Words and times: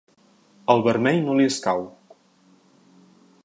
El 0.75 0.81
vermell 0.87 1.21
no 1.27 1.37
li 1.41 1.47
escau. 1.51 1.85